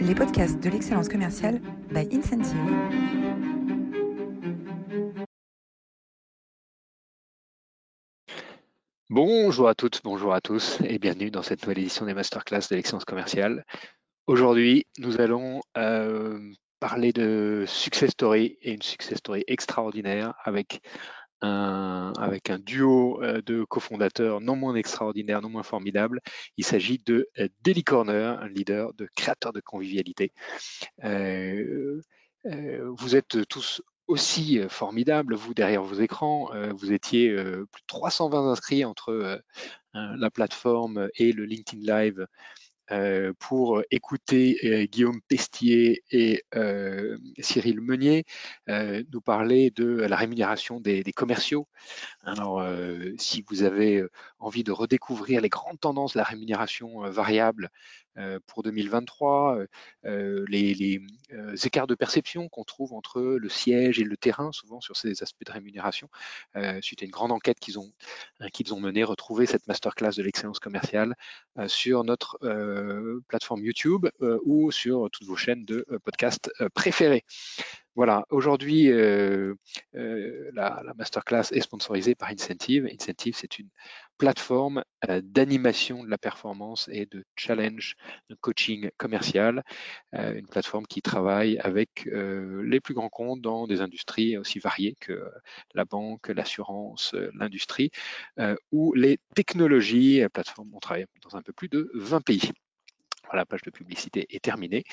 [0.00, 2.56] les podcasts de l'excellence commerciale by Incentive.
[9.10, 12.76] Bonjour à toutes, bonjour à tous et bienvenue dans cette nouvelle édition des masterclass de
[12.76, 13.64] l'excellence commerciale.
[14.26, 20.80] Aujourd'hui, nous allons euh, parler de success story et une success story extraordinaire avec
[21.42, 26.20] un, avec un duo euh, de cofondateurs non moins extraordinaires, non moins formidables.
[26.56, 30.32] Il s'agit de euh, Daily Corner, un leader de créateur de convivialité.
[31.04, 32.00] Euh,
[32.44, 36.50] vous êtes tous aussi formidables, vous derrière vos écrans.
[36.74, 39.42] vous étiez plus de 320 inscrits entre
[39.92, 42.26] la plateforme et le LinkedIn Live
[42.92, 48.24] euh, pour écouter euh, Guillaume Pestier et euh, Cyril Meunier
[49.12, 51.66] nous parler de la rémunération des, commerciaux.
[52.22, 52.64] Alors,
[53.18, 54.04] si vous avez
[54.38, 57.70] envie de redécouvrir les grandes tendances de la rémunération variable
[58.46, 59.66] pour 2023, euh,
[60.06, 61.00] euh, les,
[61.64, 65.44] écarts de perception qu'on trouve entre le siège et le terrain, souvent sur ces aspects
[65.44, 66.08] de rémunération.
[66.80, 71.14] suite à une grande enquête qu'ils ont, menée, retrouver cette masterclass de l'excellence commerciale
[71.68, 72.38] sur notre
[73.28, 74.08] plateforme YouTube
[74.44, 77.24] ou sur toutes vos chaînes de podcast préférées.
[78.00, 79.52] Voilà, aujourd'hui, la,
[80.54, 82.88] la, masterclass est sponsorisée par Incentive.
[82.90, 83.68] Incentive, c'est une
[84.16, 87.96] plateforme euh, d'animation de la performance et de challenge
[88.30, 89.62] de coaching commercial,
[90.14, 94.60] euh, une plateforme qui travaille avec euh, les plus grands comptes dans des industries aussi
[94.60, 95.30] variées que
[95.74, 97.90] la banque, l'assurance, l'industrie
[98.72, 100.20] ou les technologies.
[100.20, 102.50] La plateforme, on travaille dans un peu plus de 20 pays
[103.36, 104.84] la page de publicité est terminée.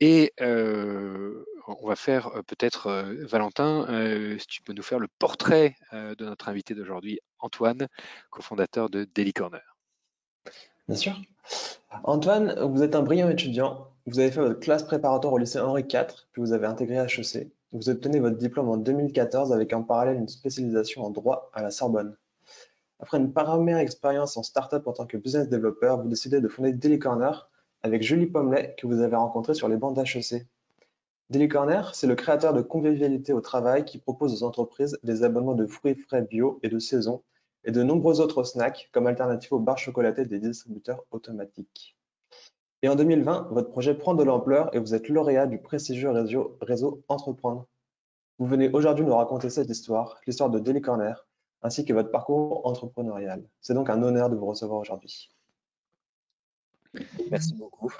[0.00, 3.86] Et euh, on va faire euh, peut-être, euh, Valentin,
[4.38, 7.88] si tu peux nous faire le portrait de notre invité d'aujourd'hui, Antoine,
[8.30, 9.76] cofondateur de Daily Corner.
[10.88, 11.20] Bien sûr.
[12.04, 13.88] Antoine, vous êtes un brillant étudiant.
[14.06, 17.50] Vous avez fait votre classe préparatoire au lycée Henri IV, puis vous avez intégré HEC.
[17.72, 21.70] Vous obtenez votre diplôme en 2014 avec en parallèle une spécialisation en droit à la
[21.70, 22.16] Sorbonne.
[23.00, 26.72] Après une première expérience en startup en tant que business developer, vous décidez de fonder
[26.72, 27.50] Daily Corner,
[27.84, 30.46] avec Julie Pommelet que vous avez rencontré sur les bancs d'HEC.
[31.28, 35.54] Daily Corner, c'est le créateur de convivialité au travail qui propose aux entreprises des abonnements
[35.54, 37.22] de fruits frais bio et de saison
[37.62, 41.98] et de nombreux autres snacks comme alternative aux barres chocolatées des distributeurs automatiques.
[42.80, 46.56] Et en 2020, votre projet prend de l'ampleur et vous êtes lauréat du prestigieux réseau,
[46.62, 47.66] réseau Entreprendre.
[48.38, 51.26] Vous venez aujourd'hui nous raconter cette histoire, l'histoire de Daily Corner,
[51.60, 53.44] ainsi que votre parcours entrepreneurial.
[53.60, 55.33] C'est donc un honneur de vous recevoir aujourd'hui.
[57.30, 57.92] Merci beaucoup.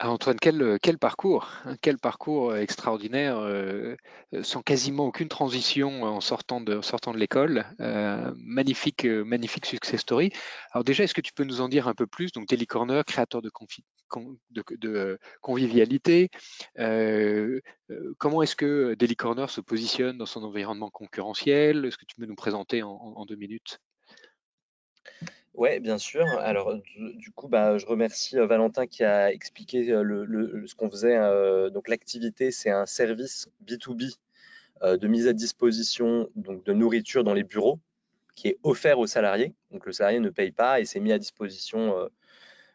[0.00, 3.94] Antoine, quel, parcours, hein, quel parcours euh, extraordinaire, euh,
[4.34, 6.80] euh, sans quasiment aucune transition en sortant de,
[7.16, 7.64] l'école.
[8.36, 10.30] magnifique, magnifique success story.
[10.72, 12.32] Alors déjà, est-ce que tu peux nous en dire un peu plus?
[12.32, 13.50] Donc, Daily Corner, créateur de,
[14.50, 16.30] de, convivialité.
[18.18, 21.84] comment est-ce que Daily Corner se positionne dans son environnement concurrentiel?
[21.84, 23.78] Est-ce que tu peux nous présenter en deux minutes?
[25.54, 26.26] Oui, bien sûr.
[26.40, 30.90] Alors, du, coup, bah, je remercie euh, Valentin qui a expliqué euh, le, ce qu'on
[30.90, 31.16] faisait.
[31.16, 34.16] Euh, donc, l'activité, c'est un service B2B
[34.82, 37.78] de mise à disposition donc, de nourriture dans les bureaux
[38.34, 39.54] qui est offert aux salariés.
[39.70, 42.10] Donc, le salarié ne paye pas et c'est mis à disposition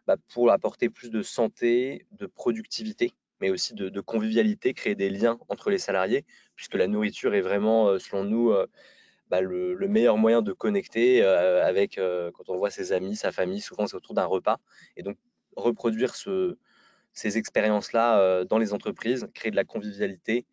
[0.07, 5.09] bah, pour apporter plus de santé, de productivité, mais aussi de, de, convivialité, créer des
[5.09, 6.25] liens entre les salariés,
[6.55, 8.55] puisque la nourriture est vraiment, selon nous,
[9.29, 13.31] bah, le, meilleur moyen de connecter euh, avec, euh, quand on voit ses amis, sa
[13.31, 14.59] famille, souvent c'est autour d'un repas.
[14.97, 15.17] Et donc,
[15.55, 20.45] reproduire ces expériences-là euh, dans les entreprises, créer de la convivialité,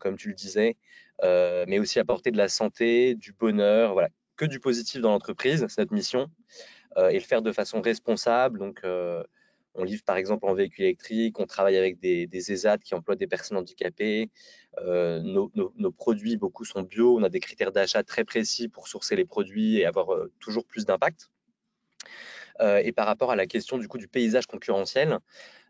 [0.00, 0.76] comme tu le disais,
[1.22, 5.80] mais aussi apporter de la santé, du bonheur, voilà, que du positif dans l'entreprise, c'est
[5.80, 6.28] notre mission,
[6.98, 8.58] et le faire de façon responsable.
[8.58, 8.82] Donc,
[9.78, 13.16] on livre par exemple en véhicule électrique, on travaille avec des, des ESAT qui emploient
[13.16, 14.30] des personnes handicapées.
[14.78, 17.16] Euh, nos, produits, beaucoup sont bio.
[17.18, 20.64] On a des critères d'achat très précis pour sourcer les produits et avoir euh, toujours
[20.64, 21.30] plus d'impact.
[22.60, 25.18] Euh, et par rapport à la question du coup du paysage concurrentiel,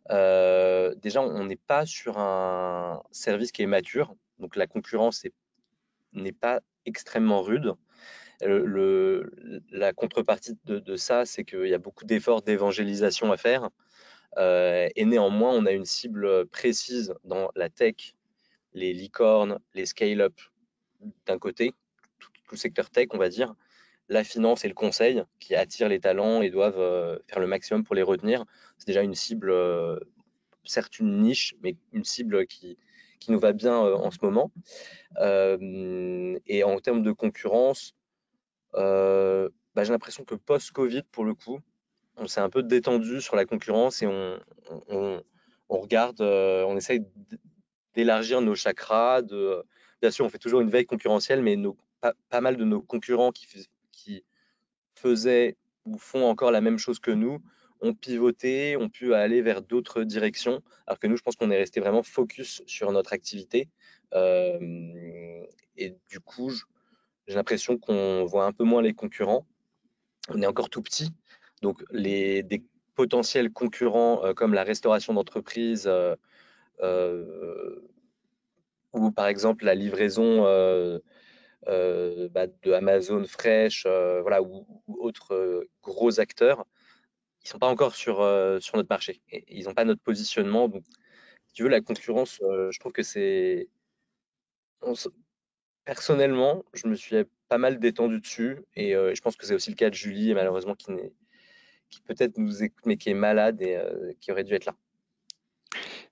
[0.08, 5.26] déjà on n'est pas sur un service qui est mature, donc la concurrence
[6.14, 7.74] n'est pas extrêmement rude.
[8.40, 13.68] La contrepartie de, de ça, c'est qu'il y a beaucoup d'efforts d'évangélisation à faire.
[14.36, 18.14] Euh, et néanmoins, on a une cible précise dans la tech,
[18.74, 20.34] les licornes, les scale-up
[21.26, 21.72] d'un côté,
[22.18, 23.54] tout, le secteur tech, on va dire,
[24.08, 27.84] la finance et le conseil qui attirent les talents et doivent euh, faire le maximum
[27.84, 28.44] pour les retenir.
[28.78, 29.98] C'est déjà une cible, euh,
[30.64, 32.78] certes une niche, mais une cible qui,
[33.20, 34.50] qui nous va bien en ce moment.
[35.20, 37.94] et en termes de concurrence,
[38.72, 41.60] bah, j'ai l'impression que post-Covid, pour le coup,
[42.18, 45.22] on s'est un peu détendu sur la concurrence et on,
[45.68, 47.04] regarde, on essaye
[47.94, 49.22] d'élargir nos chakras.
[49.22, 49.62] De,
[50.00, 51.56] bien sûr, on fait toujours une veille concurrentielle, mais
[52.00, 53.46] pas, mal de nos concurrents qui,
[53.92, 54.24] qui
[54.94, 57.40] faisaient ou font encore la même chose que nous
[57.80, 61.56] ont pivoté, ont pu aller vers d'autres directions, alors que nous, je pense qu'on est
[61.56, 63.68] resté vraiment focus sur notre activité.
[64.12, 66.50] et du coup,
[67.26, 69.46] j'ai l'impression qu'on voit un peu moins les concurrents.
[70.30, 71.10] On est encore tout petit,
[71.62, 72.64] donc les, des
[72.98, 76.16] potentiels concurrents euh, comme la restauration d'entreprise euh,
[76.80, 77.80] euh,
[78.92, 80.42] ou par exemple la livraison
[81.64, 86.64] bah, de Amazon Fresh, voilà, ou, autres gros acteurs,
[87.44, 88.16] ils sont pas encore sur,
[88.60, 89.20] sur notre marché.
[89.30, 90.68] Et, ils n'ont pas notre positionnement.
[90.68, 90.82] Donc,
[91.46, 93.68] si tu veux, la concurrence, je trouve que c'est.
[95.84, 97.16] Personnellement, je me suis
[97.48, 98.64] pas mal détendu dessus.
[98.74, 100.90] Et je pense que c'est aussi le cas de Julie, malheureusement, qui,
[101.90, 103.78] qui peut-être nous écoute, mais qui est malade et
[104.20, 104.74] qui aurait dû être là.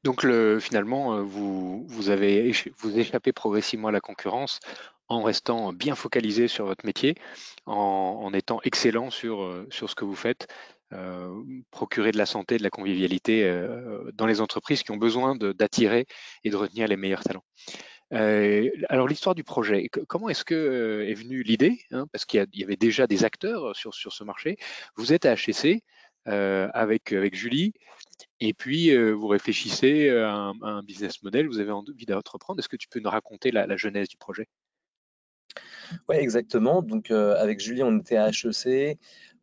[0.04, 2.02] Donc le, finalement, vous, vous
[2.78, 4.60] vous échappez progressivement à la concurrence
[5.08, 7.14] en restant bien focalisé sur votre métier,
[7.66, 10.48] en, étant excellent sur, sur ce que vous faites,
[10.92, 11.42] euh,
[11.72, 16.06] procurer de la santé, de la convivialité euh, dans les entreprises qui ont besoin d'attirer
[16.44, 17.42] et de retenir les meilleurs talents.
[18.12, 22.64] Euh, alors l'histoire du projet, comment est-ce que est venue l'idée hein, Parce qu'il y,
[22.64, 24.58] avait déjà des acteurs sur, sur ce marché.
[24.96, 25.82] Vous êtes à HEC
[26.24, 27.72] avec, avec Julie,
[28.40, 32.60] et puis vous réfléchissez à un, business model, vous avez envie d'entreprendre.
[32.60, 34.48] Est-ce que tu peux nous raconter la, la genèse du projet?
[36.08, 36.82] Oui, exactement.
[36.82, 38.98] Donc avec Julie, on était à HEC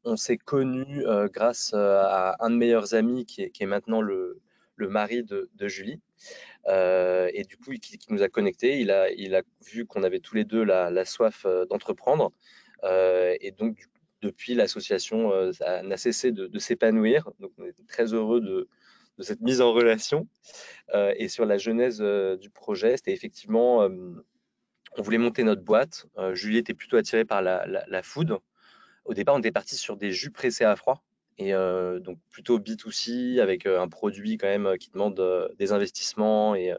[0.06, 4.02] on s'est connu euh, grâce euh, à un de mes meilleurs amis qui est, maintenant
[4.02, 4.42] le,
[4.78, 6.00] mari de, Julie.
[6.68, 8.80] Euh, et du coup, qui, nous a connectés.
[8.80, 12.32] Il a, il a vu qu'on avait tous les deux la, soif d'entreprendre.
[12.84, 13.86] et donc,
[14.22, 17.30] depuis, l'association n'a cessé de, s'épanouir.
[17.40, 18.68] Donc, on est très heureux de,
[19.20, 20.28] cette mise en relation.
[20.94, 23.88] et sur la genèse du projet, c'était effectivement,
[24.98, 26.08] on voulait monter notre boîte.
[26.34, 28.38] Julie était plutôt attirée par la, la food.
[29.06, 31.04] Au départ, on était parti sur des jus pressés à froid.
[31.38, 35.72] Et euh, donc plutôt B2C avec euh, un produit quand même qui demande euh, des
[35.72, 36.56] investissements.
[36.56, 36.74] Et,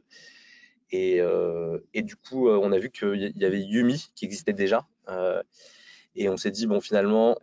[1.94, 4.86] du coup, on a vu qu'il y avait Yumi qui existait déjà.
[6.14, 7.36] et on s'est dit, bon, finalement,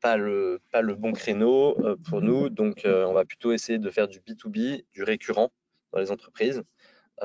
[0.00, 0.60] pas le,
[0.96, 1.76] bon créneau
[2.08, 2.48] pour nous.
[2.48, 5.50] Donc, on va plutôt essayer de faire du B2B, du récurrent
[5.92, 6.62] dans les entreprises.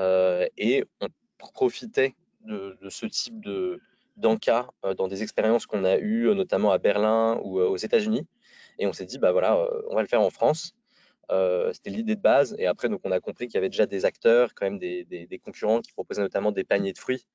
[0.00, 1.08] et on
[1.38, 3.80] profitait de ce type de,
[4.84, 8.26] euh, dans des expériences qu'on a eues, euh, notamment à Berlin ou euh, aux États-Unis.
[8.78, 10.74] Et on s'est dit, bah voilà, on va le faire en France.
[11.72, 12.54] C'était l'idée de base.
[12.58, 15.40] Et après, donc, on a compris qu'il y avait déjà des acteurs, quand même des,
[15.42, 17.26] concurrents qui proposaient notamment des paniers de fruits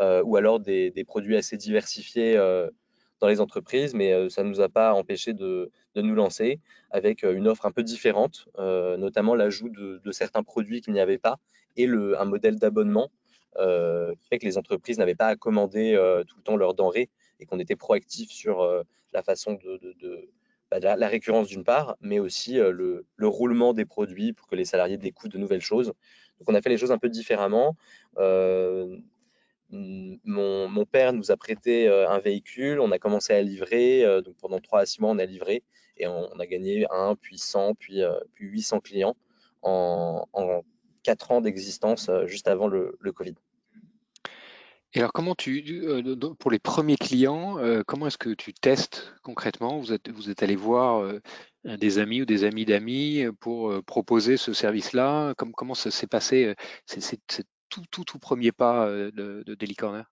[0.00, 2.36] ou alors des, produits assez diversifiés
[3.20, 6.60] dans les entreprises, mais ça ne nous a pas empêché de, nous lancer
[6.90, 11.38] avec une offre un peu différente, notamment l'ajout de, certains produits qu'il n'y avait pas
[11.76, 13.10] et le, un modèle d'abonnement
[13.58, 16.74] euh, qui fait que les entreprises n'avaient pas à commander euh, tout le temps leurs
[16.74, 20.30] denrées et qu'on était proactif sur euh, la façon de,
[20.80, 24.96] bah, la, récurrence d'une part, mais aussi le, roulement des produits pour que les salariés
[24.96, 25.88] découvrent de nouvelles choses.
[26.38, 27.76] Donc on a fait les choses un peu différemment.
[29.70, 34.80] mon, père nous a prêté un véhicule, on a commencé à livrer, donc pendant 3
[34.80, 35.62] à 6 mois on a livré
[35.98, 38.02] et on, a gagné 1, puis 100, puis,
[38.34, 39.16] puis 800 clients
[39.62, 40.62] en, en
[41.02, 43.34] 4 ans d'existence euh, juste avant le, Covid.
[44.94, 49.14] Et alors, comment tu, euh, pour les premiers clients, euh, comment est-ce que tu testes
[49.22, 49.78] concrètement?
[49.78, 51.10] Vous êtes, vous êtes allé voir
[51.64, 55.34] des amis ou des amis d'amis pour proposer ce service-là?
[55.34, 56.54] Comment ça s'est passé
[56.86, 57.18] C'est
[57.70, 60.04] tout, tout, tout premier pas de, de Daily Corner?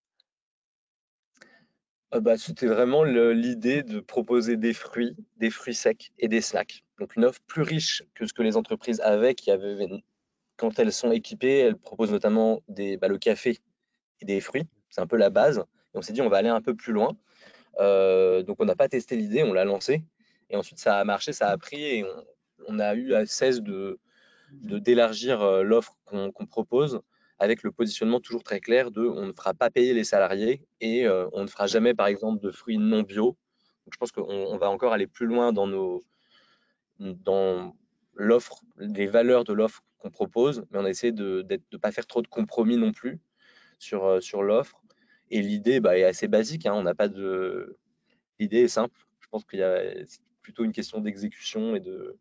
[2.13, 6.85] Bah, C'était vraiment l'idée de proposer des fruits, des fruits secs et des snacks.
[6.99, 9.77] Donc une offre plus riche que ce que les entreprises avaient, qui avaient
[10.57, 13.59] quand elles sont équipées, elles proposent notamment des, bah, le café
[14.25, 14.65] des fruits.
[14.91, 15.59] C'est un peu la base.
[15.95, 17.17] Et on s'est dit, on va aller un peu plus loin.
[17.79, 20.05] Euh, donc, on n'a pas testé l'idée, on l'a lancé.
[20.51, 21.83] Et ensuite, ça a marché, ça a pris.
[21.83, 22.05] Et
[22.67, 23.99] on, a eu à cesse de
[24.53, 27.01] d'élargir euh, l'offre qu'on propose
[27.39, 31.07] avec le positionnement toujours très clair de on ne fera pas payer les salariés et
[31.07, 33.37] euh, on ne fera jamais, par exemple, de fruits non bio.
[33.93, 36.05] Je pense qu'on va encore aller plus loin dans nos
[36.99, 37.75] dans
[38.15, 42.07] l'offre, les valeurs de l'offre qu'on propose, mais on a essayé de ne pas faire
[42.07, 43.21] trop de compromis non plus
[43.81, 44.81] sur, euh, sur l'offre.
[45.31, 46.67] Et l'idée bah, est assez basique.
[46.67, 46.75] Hein.
[46.75, 47.77] on n'a pas de.
[48.39, 48.99] L'idée est simple.
[49.21, 49.81] Je pense qu'il y a
[50.43, 52.17] plutôt une question d'exécution et de.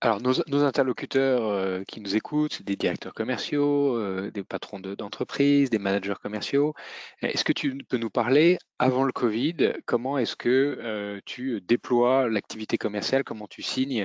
[0.00, 5.78] Alors, nos, interlocuteurs euh, qui nous écoutent, des directeurs commerciaux, euh, des patrons d'entreprises, des
[5.78, 6.74] managers commerciaux.
[7.22, 12.76] Est-ce que tu peux nous parler, avant le Covid, comment est-ce que tu déploies l'activité
[12.76, 14.04] commerciale, comment tu signes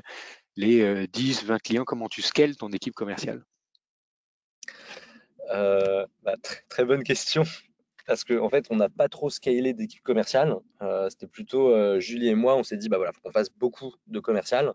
[0.55, 3.43] les 10, 20 clients, comment tu scales ton équipe commerciale?
[5.49, 6.35] Bah,
[6.69, 7.43] Très bonne question.
[8.07, 10.55] Parce qu'en en fait, on n'a pas trop scalé d'équipe commerciale.
[11.09, 14.19] C'était plutôt Julie et moi, on s'est dit, bah voilà, faut qu'on fasse beaucoup de
[14.19, 14.73] commercial.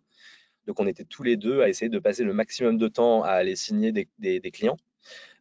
[0.67, 3.31] Donc, on était tous les deux à essayer de passer le maximum de temps à
[3.31, 4.77] aller signer des, clients.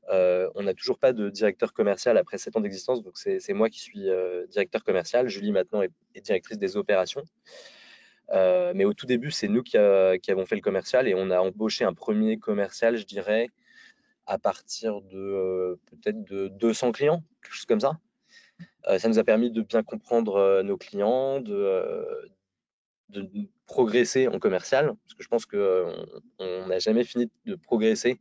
[0.09, 3.69] Euh, on n'a toujours pas de directeur commercial après 7 ans d'existence, donc c'est moi
[3.69, 5.29] qui suis euh, directeur commercial.
[5.29, 7.23] Julie maintenant est, directrice des opérations.
[8.31, 11.39] Euh, mais au tout début, c'est nous qui, avons fait le commercial et on a
[11.39, 13.47] embauché un premier commercial, je dirais,
[14.25, 17.99] à partir de peut-être de 200 clients, quelque chose comme ça.
[18.97, 22.29] ça nous a permis de bien comprendre nos clients, de,
[23.67, 28.19] progresser en commercial, parce que je pense qu'on n'a jamais fini de progresser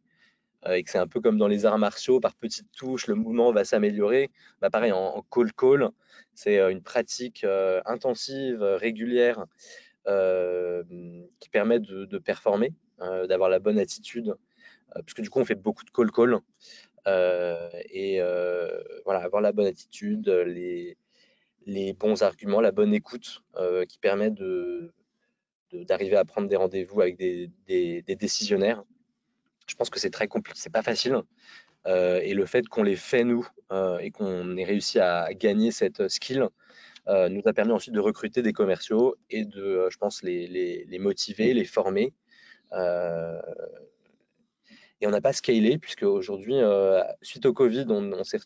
[0.66, 3.14] euh, et que c'est un peu comme dans les arts martiaux, par petites touches, le
[3.14, 4.30] mouvement va s'améliorer.
[4.60, 5.90] Bah, pareil, en call-call,
[6.34, 9.46] c'est euh, une pratique euh, intensive, régulière,
[10.04, 14.34] qui permet de, performer, d'avoir la bonne attitude,
[14.94, 16.38] parce que du coup, on fait beaucoup de call-call.
[17.90, 18.20] et
[19.04, 20.96] voilà, avoir la bonne attitude, les,
[21.66, 24.92] les bons arguments, la bonne écoute euh, qui permet de,
[25.72, 27.50] d'arriver à prendre des rendez-vous avec des,
[28.08, 28.82] décisionnaires.
[29.66, 31.22] Je pense que c'est très compliqué, c'est pas facile.
[31.86, 35.72] Euh, et le fait qu'on les fait nous euh, et qu'on ait réussi à gagner
[35.72, 36.48] cette skill
[37.08, 41.52] nous a permis ensuite de recruter des commerciaux et de, je pense, les, les, motiver,
[41.52, 42.14] les former.
[45.02, 46.54] Et on n'a pas scalé puisque aujourd'hui,
[47.20, 48.38] suite au Covid, on, s'est,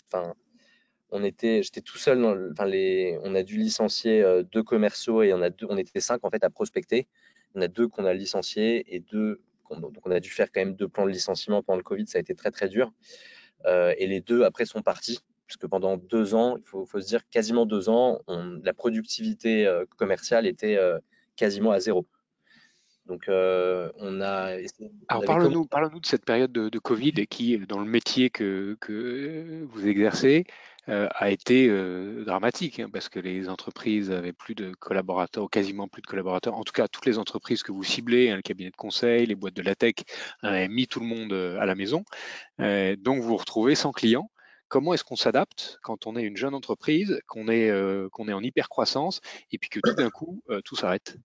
[1.23, 2.25] était, j'étais tout seul.
[2.53, 6.01] enfin, les, on a dû licencier euh, deux commerciaux et on a deux, on était
[6.01, 7.07] cinq en fait à prospecter.
[7.55, 10.75] On a deux qu'on a licenciés et deux, donc on a dû faire quand même
[10.75, 12.07] deux plans de licenciement pendant le Covid.
[12.07, 12.93] Ça a été très très dur.
[13.67, 17.29] Euh, et les deux après sont partis puisque pendant deux ans, il faut, se dire
[17.29, 20.77] quasiment deux ans, la productivité euh, commerciale était
[21.37, 22.05] quasiment à zéro.
[23.09, 24.57] Donc, on a.
[25.09, 29.65] Alors, parle-nous parle de cette période de, de, Covid qui, dans le métier que, que
[29.71, 30.45] vous exercez,
[30.89, 35.49] euh, a été euh, dramatique hein, parce que les entreprises avaient plus de collaborateurs, ou
[35.49, 36.55] quasiment plus de collaborateurs.
[36.55, 39.35] En tout cas, toutes les entreprises que vous ciblez, hein, le cabinet de conseil, les
[39.35, 39.95] boîtes de la tech,
[40.43, 42.05] avaient mis tout le monde euh, à la maison.
[42.59, 44.31] donc, vous vous retrouvez sans clients.
[44.69, 47.71] Comment est-ce qu'on s'adapte quand on est une jeune entreprise, qu'on est,
[48.11, 49.21] qu'on est en hyper croissance
[49.53, 51.17] et puis que tout d'un coup, tout s'arrête?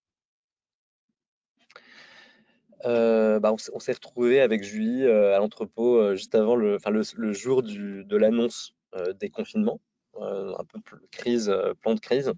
[2.84, 6.78] Bah, on, s'est retrouvé avec Julie à l'entrepôt juste avant le,
[7.34, 9.80] jour de l'annonce euh, des confinements,
[10.18, 10.80] euh, un peu
[11.12, 12.34] crise, euh, plan de crise.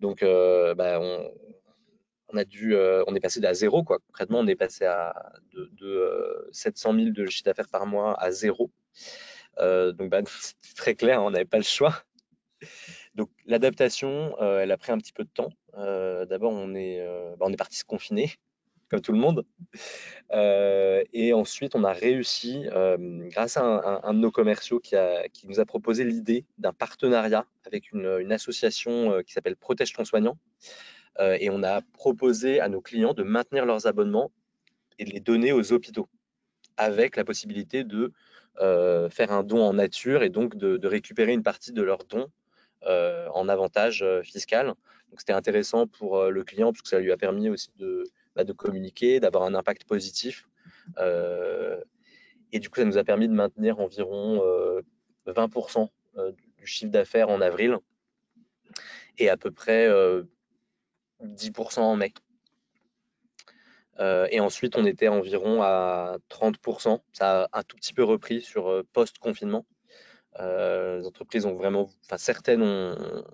[0.00, 3.84] Donc, bah, on, est passé à zéro.
[3.84, 8.72] Concrètement, on est passé à de, 700 000 de chiffre d'affaires par mois à zéro.
[9.58, 10.22] donc, bah,
[10.62, 11.94] c'est très clair, on n'avait pas le choix.
[13.14, 15.50] Donc, l'adaptation, elle a pris un petit peu de temps.
[15.76, 18.32] D'abord, bah, on est parti se confiner
[18.92, 19.46] comme tout le monde.
[20.32, 22.96] Euh, et ensuite, on a réussi, euh,
[23.30, 23.62] grâce à
[24.04, 28.30] un, de nos commerciaux qui, a, qui nous a proposé l'idée d'un partenariat avec une,
[28.30, 30.36] association euh, qui s'appelle Protège ton soignant.
[31.18, 34.30] et on a proposé à nos clients de maintenir leurs abonnements
[34.98, 36.08] et de les donner aux hôpitaux,
[36.76, 38.12] avec la possibilité de
[39.10, 42.28] faire un don en nature et donc de, récupérer une partie de leurs dons
[42.86, 44.68] en avantage fiscal.
[45.08, 48.44] Donc c'était intéressant pour le client parce que ça lui a permis aussi de, bah,
[48.44, 50.48] de communiquer, d'avoir un impact positif.
[50.98, 51.80] Euh,
[52.52, 54.40] et du coup, ça nous a permis de maintenir environ
[55.26, 55.86] 20% euh,
[56.18, 57.78] euh, du chiffre d'affaires en avril
[59.18, 59.88] et à peu près
[61.22, 62.12] 10% en mai.
[63.98, 67.00] et ensuite, on était environ à 30%.
[67.12, 69.66] Ça a un tout petit peu repris sur post-confinement.
[70.38, 73.24] les entreprises ont vraiment, enfin certaines ont,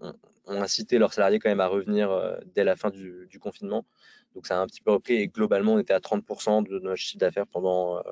[0.46, 3.84] incité leurs salariés quand même à revenir dès la fin du confinement.
[4.35, 6.97] Donc ça a un petit peu repris et globalement on était à 30% de notre
[6.97, 8.02] chiffre d'affaires pendant, euh,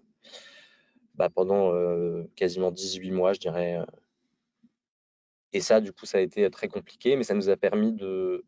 [1.15, 3.79] bah, pendant euh, quasiment 18 mois, je dirais.
[5.53, 8.45] Et ça, du coup, ça a été très compliqué, mais ça nous a permis de,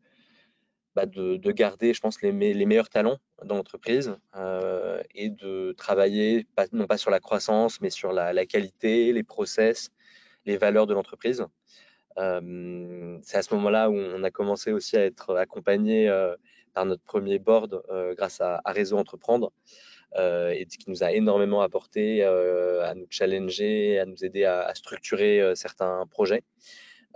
[0.95, 6.45] bah, de, garder, je pense, les, les meilleurs talents dans l'entreprise euh, et de travailler,
[6.73, 9.89] non pas sur la croissance, mais sur la, qualité, les process,
[10.45, 11.45] les valeurs de l'entreprise.
[12.17, 16.09] c'est à ce moment-là où on a commencé aussi à être accompagné
[16.73, 19.51] par notre premier board euh, grâce à, Réseau Entreprendre
[20.15, 24.73] euh, et qui nous a énormément apporté euh, à nous challenger, à nous aider à,
[24.75, 26.43] structurer certains projets.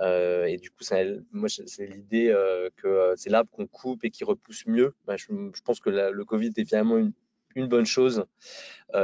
[0.02, 2.36] et du coup, c'est l'idée
[2.78, 4.96] que c'est l'arbre qu'on coupe et qui repousse mieux.
[5.06, 5.28] Bah, je,
[5.64, 7.14] pense que le Covid est finalement une
[7.56, 8.26] une bonne chose.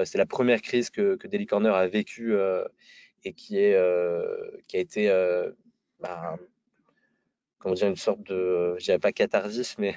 [0.05, 2.35] c'est la première crise que, que Daily Corner a vécue
[3.23, 3.77] et qui, est,
[4.67, 5.07] qui a été,
[5.99, 6.35] bah,
[7.59, 9.95] comment dire, une sorte de, je dirais pas catharsis, mais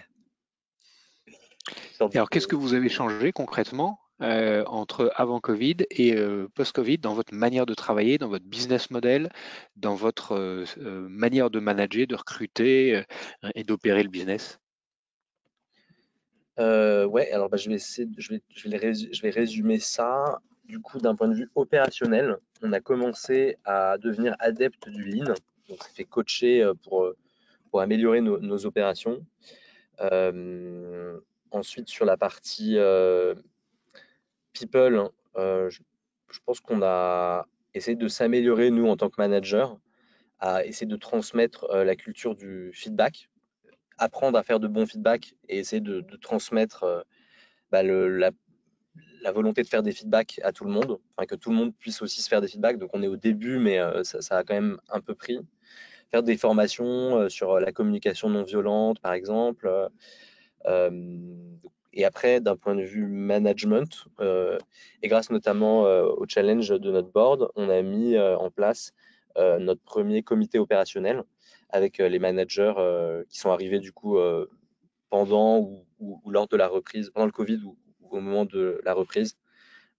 [2.01, 7.15] alors, qu'est-ce que vous avez changé concrètement euh, entre avant Covid et euh, post-Covid dans
[7.15, 9.31] votre manière de travailler, dans votre business model,
[9.77, 10.65] dans votre euh,
[11.09, 13.03] manière de manager, de recruter
[13.55, 14.59] et d'opérer le business?
[16.59, 20.41] Ouais, alors bah, je, vais essayer, je, vais, je, vais je vais résumer ça.
[20.65, 25.35] Du coup, d'un point de vue opérationnel, on a commencé à devenir adepte du lean.
[25.69, 27.13] Donc, ça fait coacher pour,
[27.71, 29.27] pour améliorer nos, nos opérations.
[31.53, 33.35] Ensuite, sur la partie euh,
[34.55, 35.81] people, euh, je,
[36.47, 39.79] pense qu'on a essayé de s'améliorer, nous, en tant que manager,
[40.39, 43.29] à essayer de transmettre euh, la culture du feedback,
[43.99, 47.05] apprendre à faire de bons feedbacks et essayer de, transmettre
[47.71, 48.33] bah, la,
[49.31, 52.01] volonté de faire des feedbacks à tout le monde, enfin, que tout le monde puisse
[52.01, 52.79] aussi se faire des feedbacks.
[52.79, 55.39] Donc, on est au début, mais ça, a quand même un peu pris.
[56.11, 59.91] Faire des formations sur la communication non violente, par exemple.
[60.67, 60.91] Euh,
[61.93, 64.59] et après, d'un point de vue management, euh,
[65.03, 68.93] et grâce notamment euh, au challenge de notre board, on a mis en place
[69.37, 71.23] notre premier comité opérationnel
[71.71, 72.75] avec les managers
[73.31, 74.19] qui sont arrivés du coup
[75.09, 75.61] pendant
[76.01, 77.79] ou, lors de la reprise, pendant le Covid ou,
[78.11, 79.39] au moment de la reprise.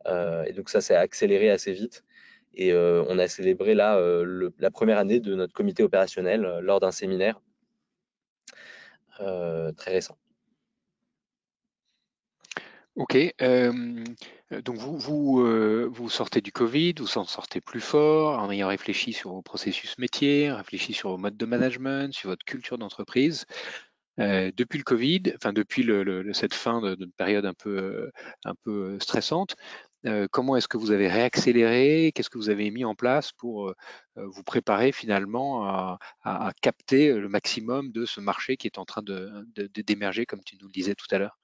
[0.06, 2.04] et donc ça s'est accéléré assez vite.
[2.54, 4.00] Et on a célébré là
[4.60, 7.42] la première année de notre comité opérationnel lors d'un séminaire
[9.18, 10.16] très récent.
[12.96, 18.68] Ok, donc vous, vous, vous sortez du Covid, vous en sortez plus fort en ayant
[18.68, 23.46] réfléchi sur vos processus métiers, réfléchi sur vos modes de management, sur votre culture d'entreprise.
[24.18, 28.12] depuis le Covid, enfin depuis le, cette fin de, période un peu,
[28.46, 29.56] un peu stressante,
[30.32, 32.12] comment est-ce que vous avez réaccéléré?
[32.14, 33.74] Qu'est-ce que vous avez mis en place pour
[34.16, 39.02] vous préparer finalement à, à, capter le maximum de ce marché qui est en train
[39.02, 39.48] de,
[39.82, 41.43] d'émerger, comme tu nous le disais tout à l'heure?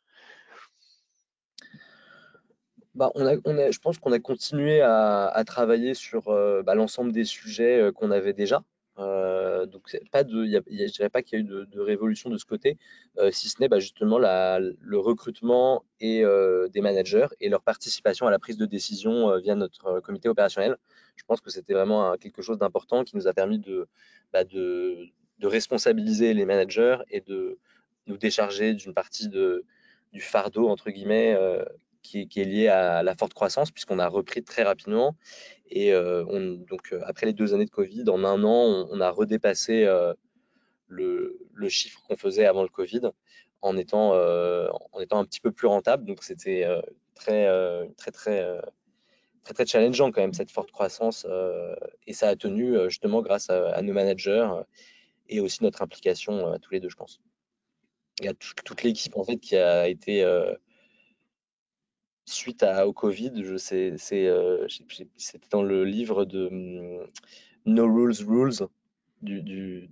[2.99, 7.23] Bah, on a, je pense qu'on a continué à, travailler sur euh, bah, l'ensemble des
[7.23, 8.61] sujets euh, qu'on avait déjà.
[8.97, 12.77] Euh, donc, pas je dirais pas qu'il y a eu de, révolution de ce côté,
[13.31, 16.25] si ce n'est bah, justement le recrutement et,
[16.73, 20.75] des managers et leur participation à la prise de décision via notre comité opérationnel.
[21.15, 23.87] Je pense que c'était vraiment quelque chose d'important qui nous a permis de,
[25.41, 27.57] responsabiliser les managers et de
[28.07, 31.37] nous décharger d'une partie du fardeau, entre guillemets,
[32.01, 35.15] qui, est lié à la forte croissance, puisqu'on a repris très rapidement.
[35.69, 39.01] Et euh, on, donc, euh, après les deux années de Covid, en un an, on,
[39.01, 40.13] a redépassé euh,
[40.87, 43.01] le, le, chiffre qu'on faisait avant le Covid
[43.61, 46.05] en étant, en étant un petit peu plus rentable.
[46.05, 46.65] Donc, c'était
[47.13, 47.45] très,
[47.97, 48.61] très, très,
[49.43, 51.27] très, très challengeant quand même, cette forte croissance.
[52.07, 54.49] et ça a tenu justement grâce à, nos managers
[55.27, 57.19] et aussi notre implication à tous les deux, je pense.
[58.21, 60.23] Il y a toute l'équipe en fait qui a été
[62.29, 67.07] suite au Covid, euh, c'était dans le livre de hum,
[67.65, 68.67] No Rules Rules
[69.21, 69.89] du,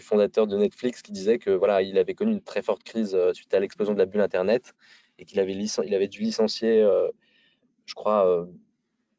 [0.00, 3.32] fondateur de Netflix qui disait que voilà, il avait connu une très forte crise euh,
[3.32, 4.74] suite à l'explosion de la bulle Internet
[5.18, 7.08] et qu'il avait, il avait dû licencier, euh,
[7.86, 8.46] je crois,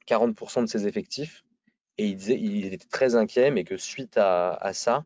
[0.08, 1.44] 40% de ses effectifs.
[1.98, 5.06] Et il était très inquiet, mais que suite à, à ça,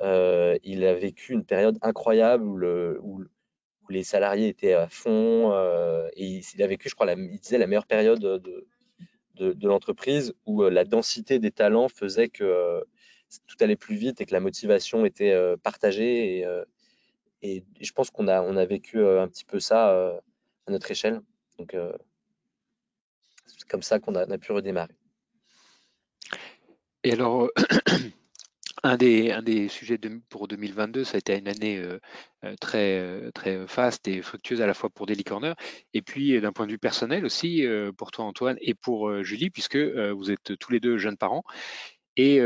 [0.00, 3.24] il a vécu une période incroyable où, le, où
[3.90, 5.52] les salariés étaient à fond.
[5.52, 8.66] Euh, et il, a vécu, je crois, disait la meilleure période de,
[9.66, 12.82] l'entreprise où euh, la densité des talents faisait que euh,
[13.46, 16.46] tout allait plus vite et que la motivation était partagée.
[17.42, 19.90] Et, je pense qu'on a, vécu un petit peu ça
[20.66, 21.20] à notre échelle.
[21.58, 21.76] Donc,
[23.46, 24.94] c'est comme ça qu'on a, a, pu redémarrer.
[27.02, 27.48] Et alors,
[28.82, 29.98] Un des, un des sujets
[30.30, 31.98] pour 2022, ça a été une année euh,
[32.44, 35.54] euh, très, euh, très faste et fructueuse à la fois pour Daily Corner
[35.92, 37.66] et puis d'un point de vue personnel aussi
[37.98, 41.42] pour toi Antoine et pour Julie puisque vous êtes tous les deux jeunes parents.
[42.16, 42.40] Et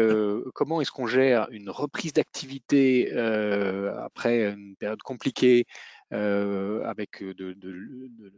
[0.54, 5.66] comment est-ce qu'on gère une reprise d'activité après une période compliquée
[6.10, 8.32] avec de, de de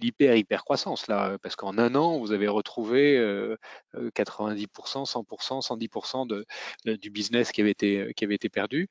[0.00, 3.18] l'hyper hyper croissance là, parce qu'en un an vous avez retrouvé
[3.94, 4.66] 90%,
[5.04, 6.46] 100%, 110% de,
[6.96, 8.88] du business qui avait été qui avait été perdu,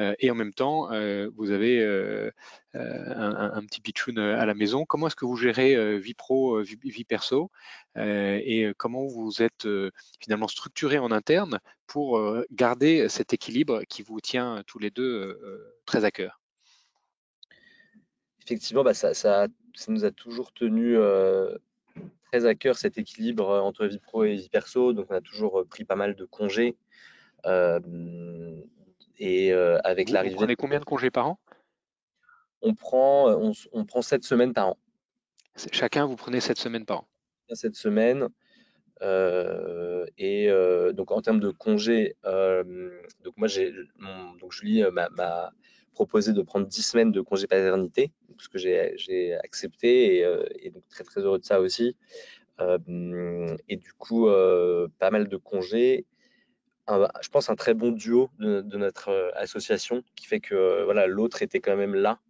[0.00, 2.30] euh, et en même temps euh, vous avez euh,
[2.74, 4.84] un, petit pitchoun à la maison.
[4.84, 7.50] Comment est-ce que vous gérez vie pro, vie, perso,
[7.96, 9.66] et comment vous êtes
[10.20, 12.20] finalement structuré en interne pour
[12.52, 15.40] garder cet équilibre qui vous tient tous les deux
[15.86, 16.40] très à cœur?
[18.44, 20.96] Effectivement, bah, ça, ça ça nous a toujours tenu
[22.30, 24.92] très à cœur cet équilibre entre vie pro et vie perso.
[24.92, 26.76] Donc, on a toujours pris pas mal de congés.
[29.18, 30.34] et avec l'arrivée.
[30.34, 31.38] Vous prenez combien de congés par an?
[32.60, 34.76] On prend, on, on, prend 7 semaines par an.
[35.70, 37.08] Chacun, vous prenez 7 semaines par an?
[37.52, 38.28] Cette semaine.
[39.00, 40.48] et
[40.92, 43.72] donc en termes de congés, donc moi j'ai
[44.40, 45.52] donc Julie m'a
[45.98, 50.26] proposé de prendre 10 semaines de congé paternité, ce que j'ai accepté et,
[50.60, 51.96] et, donc très très heureux de ça aussi.
[52.60, 54.28] et du coup,
[54.98, 56.06] pas mal de congés.
[56.88, 61.60] je pense un très bon duo de, notre association qui fait que voilà l'autre était
[61.60, 62.20] quand même là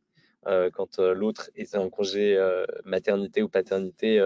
[0.46, 4.20] euh, quand euh, l'autre était en congé euh, maternité ou paternité,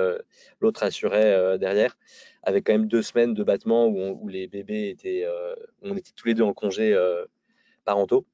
[0.61, 1.97] l'autre assurait derrière,
[2.43, 5.27] avec quand même deux semaines de battement où, les bébés étaient,
[5.83, 6.97] on était tous les deux en congé
[7.85, 8.27] parentaux.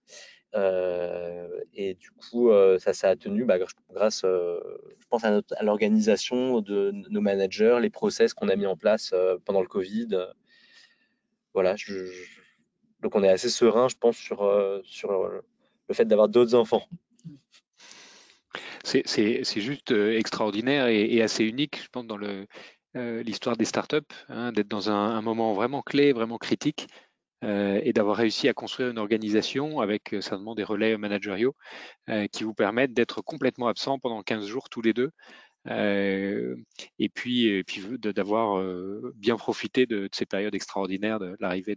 [0.55, 3.59] Et du coup, ça, ça a tenu bah,
[3.91, 9.15] grâce, je pense, à, l'organisation de nos managers, les process qu'on a mis en place
[9.45, 10.09] pendant le Covid.
[11.55, 11.77] voilà,
[13.01, 14.43] donc on est assez serein, je pense, sur,
[15.89, 16.87] le fait d'avoir d'autres enfants.
[18.85, 24.53] C'est juste euh, extraordinaire et, assez unique, je pense, dans euh, l'histoire des startups, hein,
[24.53, 27.08] d'être dans un, moment vraiment clé, vraiment critique, euh,
[27.43, 31.55] et d'avoir réussi à construire une organisation avec certainement des relais managériaux
[32.33, 35.11] qui vous permettent d'être complètement absent pendant 15 jours tous les deux
[35.67, 36.57] euh,
[36.99, 37.65] et puis,
[37.99, 41.77] d'avoir euh, bien profité de, ces périodes extraordinaires de l'arrivée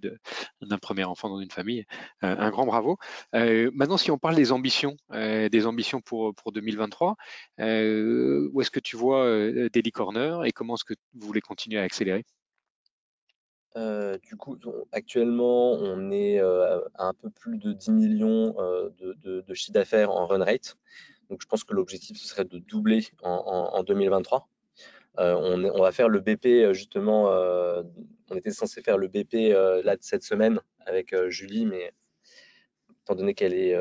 [0.61, 1.85] d'un premier enfant dans une famille.
[2.23, 2.97] Euh, un grand bravo.
[3.33, 7.15] maintenant, si on parle des ambitions, des ambitions pour, pour 2023,
[7.59, 9.25] où est-ce que tu vois
[9.69, 12.23] Daily Corner et comment est-ce que vous voulez continuer à accélérer?
[13.75, 14.57] Du coup,
[14.91, 18.53] actuellement, on est à un peu plus de 10 millions
[18.99, 20.77] de, de, de chiffre d'affaires en run rate.
[21.29, 24.49] Donc je pense que l'objectif, ce serait de doubler en, 2023.
[25.19, 27.29] Euh, on, va faire le BP justement,
[28.29, 29.53] on était censé faire le BP
[29.83, 31.93] là cette semaine avec Julie, mais
[33.03, 33.75] étant donné qu'elle est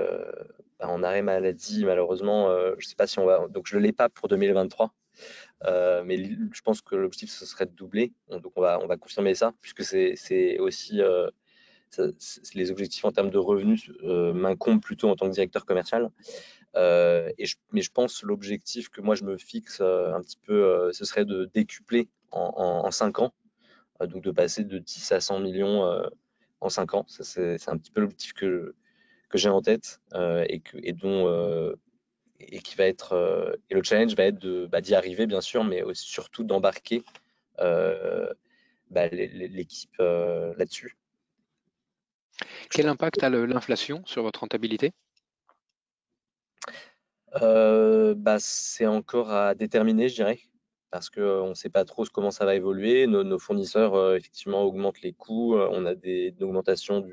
[0.78, 2.48] bah, en arrêt maladie, malheureusement,
[2.78, 3.48] je ne sais pas si on va.
[3.48, 4.94] Donc je ne l'ai pas pour 2023.
[5.64, 6.16] Mais
[6.52, 8.12] je pense que l'objectif ce serait de doubler.
[8.30, 11.00] Donc on va, on va confirmer ça, puisque c'est aussi
[12.54, 16.10] les objectifs en termes de revenus m'incombent plutôt en tant que directeur commercial.
[16.76, 20.64] Euh, et mais je pense l'objectif que moi je me fixe euh, un petit peu,
[20.64, 23.34] euh, ce serait de décupler en, en, 5 ans,
[24.00, 25.82] donc de passer de 10 à 100 millions
[26.60, 27.04] en 5 ans.
[27.08, 28.74] C'est un petit peu l'objectif que,
[29.28, 31.26] que j'ai en tête et, que, et dont
[32.40, 35.82] et qui va être et le challenge va être bah, d'y arriver bien sûr, mais
[35.82, 37.04] aussi, surtout d'embarquer
[37.58, 40.96] bah, l'équipe là-dessus.
[42.70, 44.92] Quel impact a l'inflation sur votre rentabilité?
[47.42, 50.40] Euh, bah, c'est encore à déterminer, je dirais,
[50.90, 53.06] parce qu'on ne sait pas trop comment ça va évoluer.
[53.06, 55.56] Nos, fournisseurs, euh, effectivement, augmentent les coûts.
[55.56, 57.06] Euh, on a des, une augmentation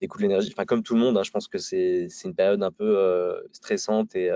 [0.00, 0.50] des coûts de l'énergie.
[0.52, 4.14] Enfin, comme tout le monde, hein, je pense que c'est une période un peu stressante
[4.14, 4.30] et,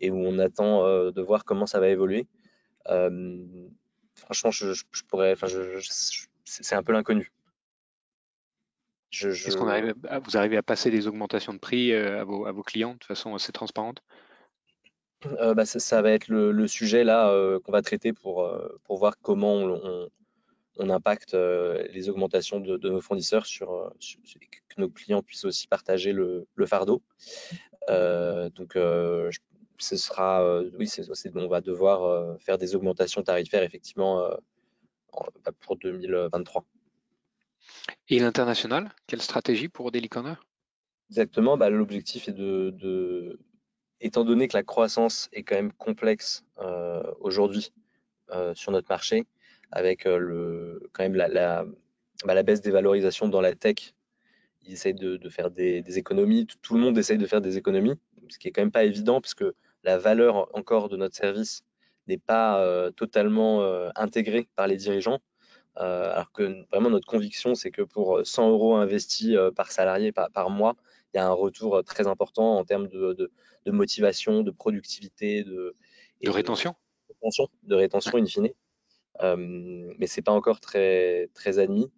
[0.00, 2.26] et où on attend de voir comment ça va évoluer.
[2.84, 5.46] franchement, je, pourrais, enfin,
[6.44, 7.32] c'est un peu l'inconnu.
[9.12, 12.46] Est-ce qu'on arrive à, vous arrivez à passer des augmentations de prix euh, à vos,
[12.46, 14.02] à vos clients de façon assez transparente?
[15.26, 18.48] Euh, bah, ça, va être le, sujet là euh, qu'on va traiter pour,
[18.84, 20.08] pour voir comment on, on,
[20.88, 23.92] impacte les augmentations de, nos fournisseurs sur,
[24.68, 27.02] que nos clients puissent aussi partager le, le fardeau.
[27.88, 30.88] donc ce sera oui,
[31.34, 34.30] on va devoir faire des augmentations tarifaires effectivement
[35.44, 36.64] bah, pour 2023.
[38.08, 40.44] Et l'international, quelle stratégie pour Daily Corner
[41.10, 43.38] Exactement, bah, l'objectif est de,
[44.00, 47.72] étant donné que la croissance est quand même complexe euh, aujourd'hui
[48.30, 49.26] euh, sur notre marché,
[49.72, 51.64] avec euh, le, quand même la,
[52.24, 53.94] bah, la, baisse des valorisations dans la tech,
[54.62, 57.94] ils essayent de, faire des, économies, tout, le monde essaye de faire des économies,
[58.28, 59.44] ce qui est quand même pas évident, puisque
[59.84, 61.62] la valeur encore de notre service
[62.08, 63.62] n'est pas totalement
[63.96, 65.20] intégrée par les dirigeants.
[65.78, 69.70] Euh, alors que vraiment notre conviction, c'est que pour 100 euh, euros investis euh, par
[69.70, 70.76] salarié par, mois,
[71.12, 73.30] il y a un retour très important en termes de,
[73.66, 75.76] motivation, de productivité, de,
[76.22, 76.74] de rétention.
[77.08, 78.48] De, rétention, de rétention in fine.
[79.22, 81.90] Mais c'est pas encore très, très admis.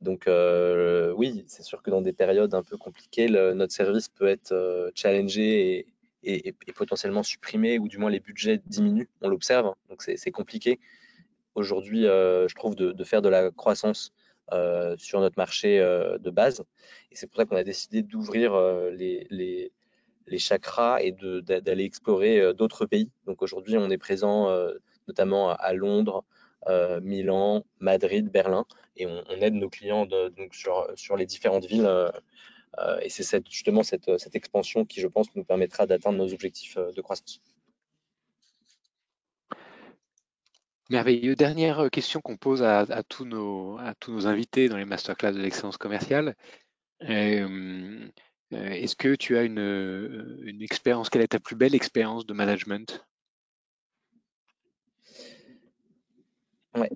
[0.00, 0.28] Donc
[1.16, 5.86] oui, c'est sûr que dans des périodes un peu compliquées, notre service peut être challengé
[6.22, 9.08] et, et, potentiellement supprimé, ou du moins les budgets diminuent.
[9.22, 9.74] On l'observe, hein.
[9.88, 10.80] donc c'est compliqué
[11.54, 14.12] aujourd'hui, euh, je trouve, de, faire de la croissance
[14.52, 16.64] euh, sur notre marché euh, de base.
[17.10, 18.58] Et c'est pour ça qu'on a décidé d'ouvrir
[18.92, 19.26] les,
[20.26, 23.10] les chakras et d'aller explorer d'autres pays.
[23.26, 24.48] Donc aujourd'hui, on est présent
[25.08, 26.24] notamment à Londres,
[27.02, 31.88] Milan, Madrid, Berlin, et on, aide nos clients donc sur, sur, les différentes villes.
[33.02, 36.76] et c'est cette, justement cette, cette, expansion qui, je pense, nous permettra d'atteindre nos objectifs
[36.76, 37.40] de croissance.
[40.90, 41.36] Merveilleux.
[41.36, 45.40] Dernière question qu'on pose à, tous nos, à, tous nos, invités dans les masterclass de
[45.40, 46.34] l'excellence commerciale.
[47.00, 53.06] Est-ce que tu as une, une expérience, quelle est ta plus belle expérience de management?
[56.80, 56.90] Ouais.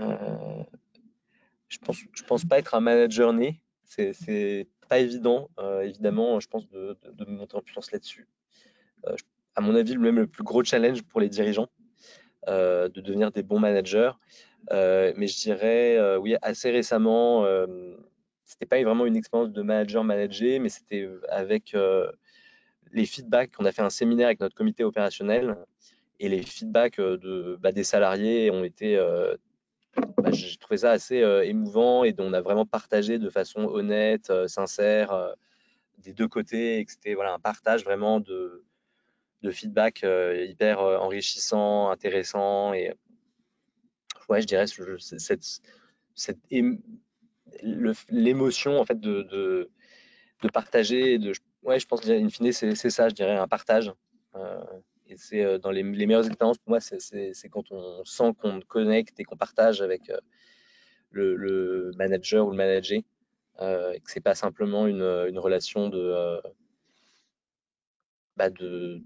[0.00, 0.62] Euh,
[1.68, 3.60] je pense, je pense pas être un manager né.
[3.84, 8.28] C'est pas évident, euh, évidemment, je pense, de, de, monter en puissance là-dessus.
[9.06, 9.16] Euh,
[9.54, 11.68] à mon avis, même le plus gros challenge pour les dirigeants,
[12.46, 14.12] de devenir des bons managers.
[14.70, 17.46] mais je dirais, oui, assez récemment,
[18.44, 21.76] c'était pas vraiment une expérience de manager manager, mais c'était avec
[22.92, 23.52] les feedbacks.
[23.58, 25.56] On a fait un séminaire avec notre comité opérationnel
[26.22, 28.96] et les feedbacks de, bah, des salariés ont été,
[30.16, 35.34] bah, j'ai trouvé ça assez émouvant et on a vraiment partagé de façon honnête, sincère,
[35.98, 38.64] des deux côtés, et que c'était voilà, un partage vraiment de,
[39.42, 40.06] de feedback
[40.48, 42.94] hyper enrichissant, intéressant et
[44.28, 44.66] ouais, je dirais
[44.98, 45.60] cette,
[46.14, 46.38] cette
[48.10, 49.70] l'émotion en fait de, de,
[50.42, 51.32] de partager, de,
[51.64, 53.92] ouais, je pense in fine c'est ça, je dirais un partage
[55.16, 59.24] c'est euh, dans les, meilleures expériences pour moi, c'est quand on sent qu'on connecte et
[59.24, 60.18] qu'on partage avec euh,
[61.10, 63.00] le, manager ou le manager,
[63.60, 65.02] euh, et que c'est pas simplement une,
[65.38, 66.40] relation de,
[68.36, 69.02] bah de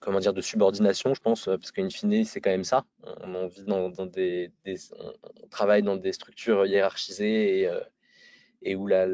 [0.00, 2.84] comment dire de subordination, je pense, parce qu'in fine, c'est quand même ça.
[3.02, 7.70] On, vit dans, des, on travaille dans des structures hiérarchisées et
[8.62, 9.06] et où la,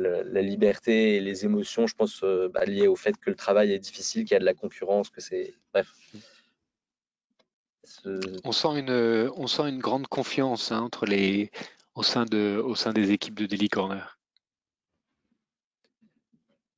[0.43, 3.79] liberté et les émotions, je pense, euh, bah, liées au fait que le travail est
[3.79, 5.55] difficile, qu'il y a de la concurrence, que c'est.
[5.73, 5.89] Bref.
[8.45, 11.51] On, sent une, on sent une grande confiance hein, entre les,
[11.95, 14.19] au, sein de, au sein des équipes de Daily Corner.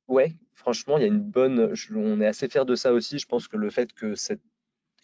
[0.07, 1.73] Ouais, franchement, il y a une bonne.
[1.95, 3.19] On est assez fiers de ça aussi.
[3.19, 4.41] Je pense que le fait que cet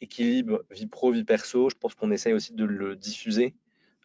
[0.02, 3.56] équilibre vie pro, vie perso, je pense qu'on essaye aussi de le diffuser.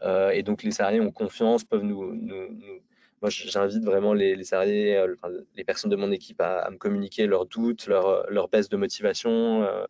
[0.03, 2.81] Euh, et donc les salariés ont confiance, peuvent nous, nous
[3.21, 5.15] moi, j'invite vraiment les, les salariés, euh,
[5.55, 8.77] les personnes de mon équipe à, me communiquer leurs doutes, leurs euh, leur baisse de
[8.77, 9.65] motivation.
[9.65, 9.85] Euh.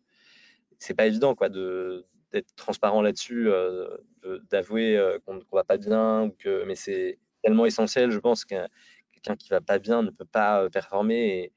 [0.78, 3.50] c'est pas évident quoi, d'être transparent là-dessus,
[4.50, 6.30] d'avouer qu'on ne va pas bien,
[6.66, 8.54] mais c'est tellement essentiel, je pense, que
[9.12, 11.52] quelqu'un qui va pas bien ne peut pas performer.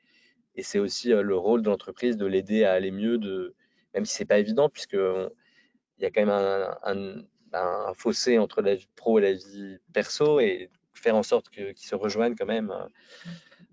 [0.56, 3.56] Et, c'est aussi le rôle de l'entreprise de l'aider à aller mieux, de,
[3.94, 8.76] même si c'est pas évident, puisque il y a quand même un, fossé entre la
[8.76, 10.40] vie pro et la vie perso.
[10.94, 12.86] Faire en sorte qu'ils se rejoignent quand même euh,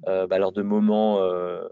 [0.07, 1.67] euh, bah, lors de moments euh,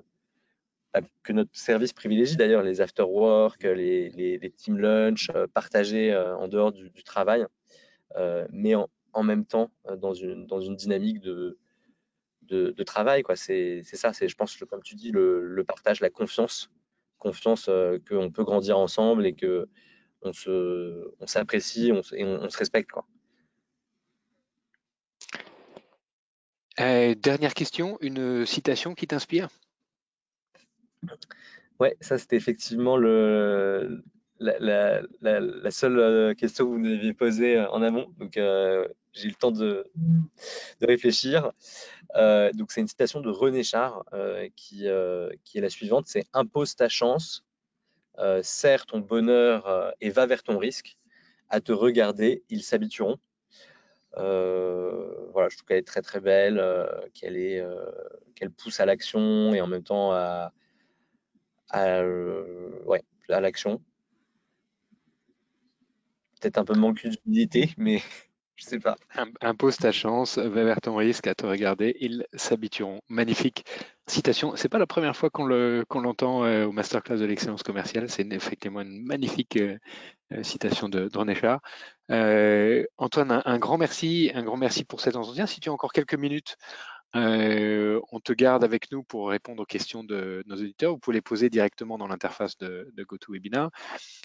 [0.92, 6.72] bah, que notre service privilégie d'ailleurs, les after-work, les, les, team lunch, partagés en dehors
[6.72, 7.46] du, travail,
[8.50, 11.58] mais en, même temps dans une, dynamique de,
[12.42, 13.22] de, travail.
[13.34, 16.70] C'est ça, c'est, je pense, comme tu dis, le, partage, la confiance,
[17.18, 17.70] confiance
[18.08, 19.68] qu'on peut grandir ensemble et que
[20.22, 22.00] on, s'apprécie et on,
[22.42, 22.90] on, se respecte.
[22.90, 23.06] Quoi.
[26.80, 29.48] Euh, dernière question, une citation qui t'inspire?
[31.80, 34.02] Ouais, ça c'était effectivement le,
[34.38, 38.12] la, seule euh, question que vous m'aviez posée euh, en amont.
[38.18, 39.90] Donc j'ai eu le temps de,
[40.82, 41.52] réfléchir.
[42.14, 44.04] donc c'est une citation de René Char
[44.54, 44.86] qui,
[45.44, 47.44] qui est la suivante c'est impose ta chance,
[48.42, 50.98] serre ton bonheur et va vers ton risque.
[51.48, 53.18] À te regarder, ils s'habitueront.
[54.18, 57.90] Euh, voilà, je trouve qu'elle est très très belle, euh, qu'elle est, euh,
[58.34, 60.52] qu'elle pousse à l'action et en même temps à,
[61.70, 62.02] à,
[63.28, 63.82] l'action.
[66.40, 68.00] Peut-être un peu manque d'utilité, mais
[68.56, 68.96] je sais pas.
[69.40, 73.00] Impose ta chance, va vers ton risque à te regarder, ils s'habitueront.
[73.08, 73.64] Magnifique
[74.06, 74.54] citation.
[74.56, 78.08] C'est pas la première fois qu'on l'entend au masterclass de l'excellence commerciale.
[78.08, 79.58] C'est effectivement une magnifique
[80.42, 81.60] citation de, René Char.
[82.10, 85.46] Euh, Antoine, un, grand merci, un grand merci pour cet entretien.
[85.46, 86.56] Si tu as encore quelques minutes,
[87.14, 90.92] euh, on te garde avec nous pour répondre aux questions de nos auditeurs.
[90.92, 93.70] Vous pouvez les poser directement dans l'interface de, GoToWebinar.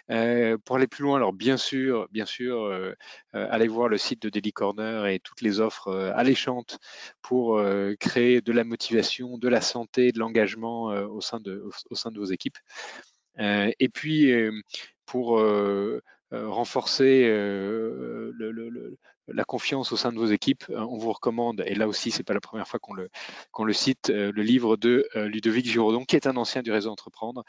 [0.10, 2.94] Euh, pour aller plus loin, alors bien sûr, bien sûr, euh,
[3.34, 6.80] allez voir le site de Daily Corner et toutes les offres alléchantes
[7.22, 7.62] pour
[8.00, 12.20] créer de la motivation, de la santé, de l'engagement au sein de au, sein de
[12.20, 12.58] vos équipes.
[13.38, 14.34] et puis
[15.06, 15.42] pour
[16.32, 18.98] renforcer le,
[19.34, 22.34] la confiance au sein de vos équipes, on vous recommande, et là aussi c'est pas
[22.34, 23.10] la première fois qu'on le,
[23.60, 27.44] le cite, le livre de Ludovic Giraudon, qui est un ancien du réseau Entreprendre,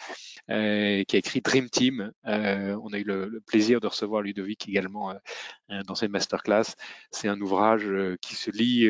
[0.48, 2.12] qui a écrit Dream Team.
[2.24, 5.14] on a eu le, plaisir de recevoir Ludovic également
[5.86, 6.74] dans cette masterclass.
[7.10, 7.86] C'est un ouvrage
[8.20, 8.88] qui se lit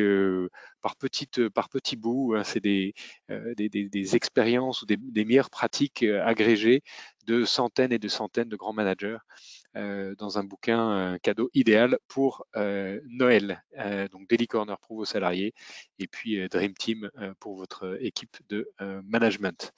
[0.81, 2.35] par petites par petits bouts.
[2.35, 2.43] Hein.
[2.43, 2.93] c'est des,
[3.29, 6.81] des, des, expériences ou des, meilleures pratiques agrégées
[7.25, 12.45] de centaines et de centaines de grands managers euh, dans un bouquin cadeau idéal pour
[12.55, 13.63] euh, Noël.
[13.79, 15.53] Euh, donc Daily Corner pour vos salariés
[15.99, 17.09] et puis Dream Team
[17.39, 19.73] pour votre équipe de management.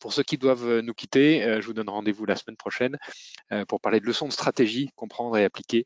[0.00, 2.96] Pour ceux qui doivent nous quitter, je vous donne rendez-vous la semaine prochaine
[3.68, 5.84] pour parler de leçons de stratégie, comprendre et appliquer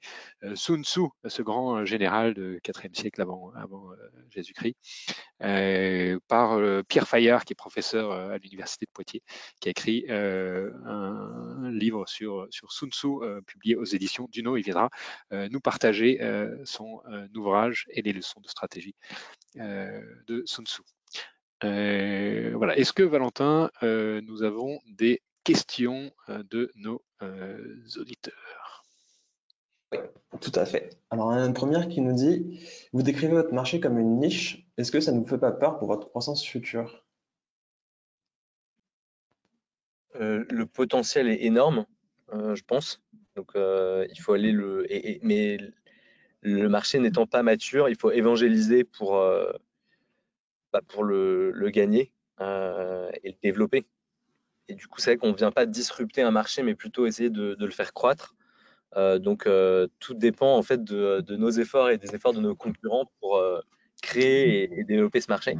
[0.54, 3.90] Sun Tzu, ce grand général de 4e siècle avant, avant
[4.30, 4.76] Jésus-Christ,
[6.28, 9.22] par Pierre Fayard, qui est professeur à l'Université de Poitiers,
[9.60, 13.08] qui a écrit un, livre sur, sur Sun Tzu,
[13.46, 14.56] publié aux éditions Duno.
[14.56, 14.90] Il viendra
[15.32, 16.20] nous partager
[16.64, 17.00] son
[17.34, 18.94] ouvrage et les leçons de stratégie
[19.56, 20.82] de Sun Tzu.
[21.62, 22.76] Euh, voilà.
[22.76, 27.02] Est-ce que Valentin, euh, nous avons des questions euh, de nos
[27.96, 28.84] auditeurs?
[29.92, 29.98] Oui,
[30.40, 30.90] tout à fait.
[31.10, 32.60] Alors, il y a une première qui nous dit
[32.92, 34.66] Vous décrivez votre marché comme une niche.
[34.76, 37.04] Est-ce que ça ne vous fait pas peur pour votre croissance future?
[40.16, 41.86] Le potentiel est énorme,
[42.32, 43.02] je pense.
[43.34, 44.86] Donc, il faut aller le.
[45.22, 45.58] mais
[46.42, 49.20] le marché n'étant pas mature, il faut évangéliser pour
[50.82, 53.86] pour le, gagner euh, et le développer.
[54.68, 57.30] Et du coup, c'est vrai qu'on ne vient pas disrupter un marché, mais plutôt essayer
[57.30, 58.34] de, le faire croître.
[58.96, 62.54] Euh, donc, euh, tout dépend en fait de, nos efforts et des efforts de nos
[62.54, 63.42] concurrents pour
[64.02, 65.56] créer et, développer ce marché.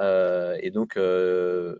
[0.00, 1.76] et donc, je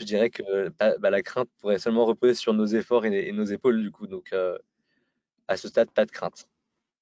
[0.00, 3.44] dirais que bah, bah, la crainte pourrait seulement reposer sur nos efforts et, et nos
[3.44, 4.06] épaules, du coup.
[4.06, 4.32] Donc,
[5.48, 6.48] à ce stade, pas de crainte.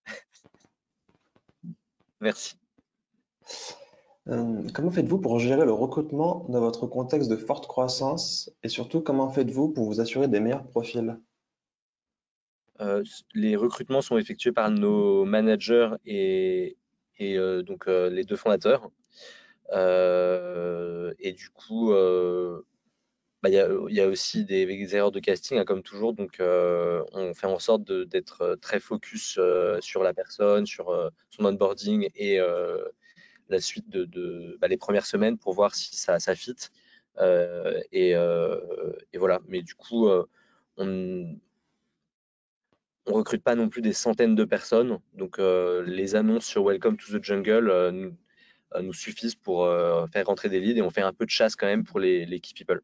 [2.20, 2.56] Merci.
[4.28, 9.00] Euh, comment faites-vous pour gérer le recrutement dans votre contexte de forte croissance et surtout
[9.00, 11.16] comment faites-vous pour vous assurer des meilleurs profils?
[12.80, 16.76] Euh, les recrutements sont effectués par nos managers et,
[17.20, 18.90] euh, donc les deux fondateurs.
[19.72, 21.92] et du coup,
[23.42, 26.14] bah, il y, a, aussi des, erreurs de casting, hein, comme toujours.
[26.14, 29.38] Donc, on fait en sorte d'être très focus
[29.80, 32.40] sur la personne, sur son onboarding et
[33.48, 36.56] la suite de, bah, les premières semaines pour voir si ça, ça fit.
[37.18, 39.40] Euh, euh, et, voilà.
[39.48, 40.26] Mais du coup, euh,
[40.76, 41.36] on ne
[43.06, 44.98] recrute pas non plus des centaines de personnes.
[45.14, 48.16] Donc, les annonces sur Welcome to the Jungle
[48.80, 49.66] nous, suffisent pour
[50.12, 52.40] faire rentrer des leads et on fait un peu de chasse quand même pour les,
[52.40, 52.82] key people.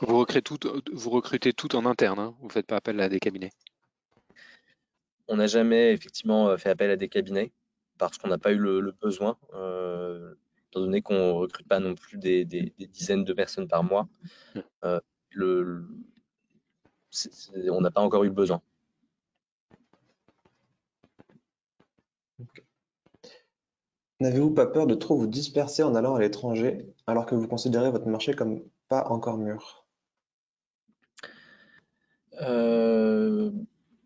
[0.00, 0.58] Vous recrutez tout,
[0.92, 3.52] vous recrutez tout en interne, hein vous ne faites pas appel à des cabinets
[5.28, 7.52] on n'a jamais effectivement euh, fait appel à des cabinets
[7.98, 10.34] parce qu'on n'a pas eu le, besoin, euh,
[10.68, 14.08] étant donné qu'on ne recrute pas non plus des, dizaines de personnes par mois.
[14.54, 14.60] Mmh.
[14.84, 15.00] Euh,
[17.70, 18.60] on n'a pas encore eu le besoin.
[24.20, 27.90] N'avez-vous pas peur de trop vous disperser en allant à l'étranger alors que vous considérez
[27.90, 29.86] votre marché comme pas encore mûr?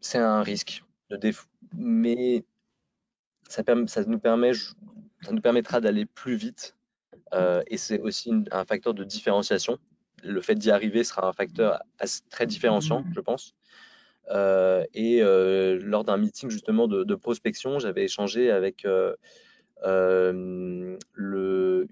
[0.00, 0.84] C'est un risque
[1.76, 2.44] mais
[3.48, 6.76] ça, ça, nous permet, ça nous permettra d'aller plus vite
[7.34, 9.78] euh, et c'est aussi un facteur de différenciation.
[10.22, 11.80] Le fait d'y arriver sera un facteur
[12.30, 13.54] très différenciant, je pense.
[14.30, 19.14] Euh, et euh, lors d'un meeting justement de, prospection, j'avais échangé avec une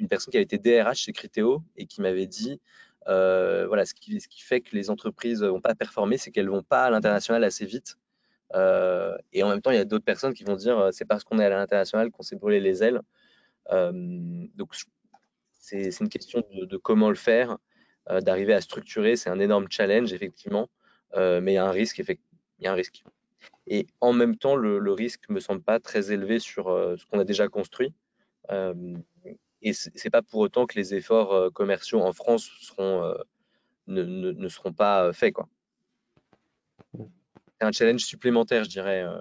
[0.09, 2.61] personne qui avait été DRH chez Criteo et qui m'avait dit
[3.07, 6.47] voilà, ce qui, ce qui, fait que les entreprises ne vont pas performer, c'est qu'elles
[6.47, 7.97] ne vont pas à l'international assez vite
[8.55, 11.25] euh, et en même temps, il y a d'autres personnes qui vont dire c'est parce
[11.25, 13.01] qu'on est à l'international qu'on s'est brûlé les ailes.
[13.73, 13.93] Euh,
[14.55, 14.75] donc,
[15.51, 17.59] c'est une question de, comment le faire,
[18.11, 19.17] euh, d'arriver à structurer.
[19.17, 20.69] C'est un énorme challenge, effectivement,
[21.15, 21.99] mais il y a un risque.
[21.99, 23.03] Il y a un risque.
[23.67, 27.25] Et en même temps, le, risque me semble pas très élevé sur ce qu'on a
[27.25, 27.93] déjà construit.
[29.63, 33.25] et c'est pas pour autant que les efforts commerciaux en France ne,
[33.89, 35.35] ne, ne, seront pas faits.
[35.35, 35.49] Quoi
[37.61, 39.21] un challenge supplémentaire, je dirais, euh,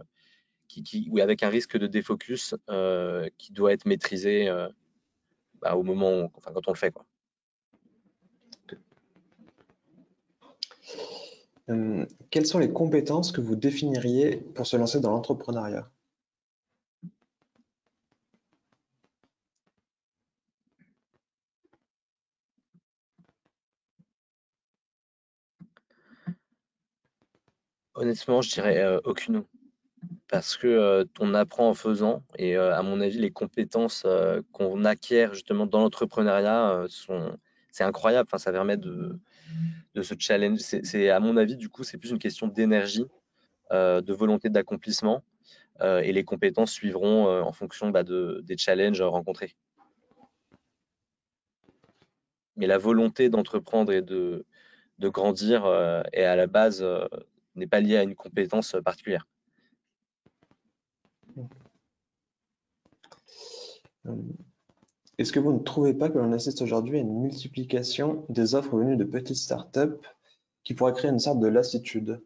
[0.68, 4.68] qui, avec un risque de défocus euh, qui doit être maîtrisé euh,
[5.62, 6.94] bah, au moment, enfin, quand on le fait.
[12.30, 15.90] Quelles sont les compétences que vous définiriez pour se lancer dans l'entrepreneuriat?
[27.96, 29.46] Honnêtement, je dirais aucune
[30.28, 34.06] parce que on apprend en faisant et à mon avis, les compétences
[34.52, 36.86] qu'on acquiert justement dans l'entrepreneuriat
[37.72, 38.28] c'est incroyable.
[38.30, 39.20] Enfin, ça permet de,
[40.02, 40.60] se challenge.
[40.60, 43.06] C'est à mon avis, du coup, c'est plus une question d'énergie,
[43.72, 45.24] de volonté d'accomplissement
[45.82, 49.56] et les compétences suivront en fonction bah, de, des challenges rencontrés.
[52.58, 54.46] Mais la volonté d'entreprendre et de
[55.00, 55.66] grandir
[56.12, 56.86] est à la base
[57.56, 59.28] n'est pas liée à une compétence particulière.
[64.08, 64.12] Euh,
[65.18, 68.78] est-ce que vous ne trouvez pas que l'on assiste aujourd'hui à une multiplication des offres
[68.78, 70.06] venues de petites startups
[70.64, 72.22] qui pourraient créer une sorte de lassitude?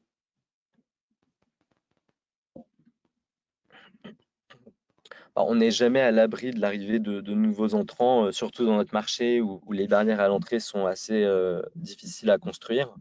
[5.35, 9.39] On n'est jamais à l'abri de l'arrivée de, nouveaux entrants, euh, surtout dans notre marché
[9.39, 12.93] où, les barrières à l'entrée sont assez euh, difficiles à construire.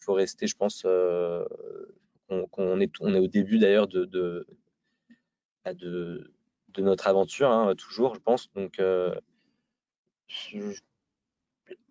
[0.00, 0.86] Faut rester, je pense,
[2.50, 4.46] qu'on est, on est au début d'ailleurs de,
[5.64, 6.32] bah, de,
[6.68, 8.50] de, notre aventure, hein, toujours, je pense.
[8.54, 9.14] Donc, euh,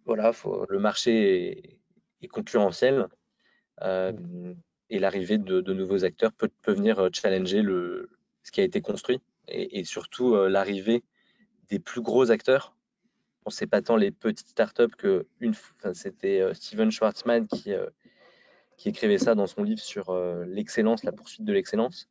[0.06, 0.32] voilà,
[0.70, 1.80] le marché
[2.22, 3.08] est, concurrentiel
[3.82, 4.54] euh,
[4.90, 8.10] et l'arrivée de, nouveaux acteurs peut, peut, venir euh, challenger le,
[8.44, 11.04] ce qui a été construit et, surtout l'arrivée
[11.70, 12.76] des plus gros acteurs.
[13.46, 15.54] On sait pas tant les petites startups que une,
[15.94, 17.72] c'était Steven Schwartzman qui,
[18.80, 20.12] qui écrivait ça dans son livre sur
[20.48, 22.10] l'excellence, la poursuite de l'excellence.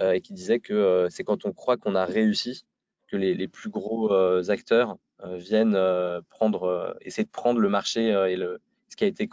[0.00, 2.64] Euh, et qui disait que euh, c'est quand on croit qu'on a réussi
[3.06, 5.76] que les, plus gros euh, acteurs viennent
[6.28, 9.28] prendre, essayer de prendre le marché et le, ce qui a été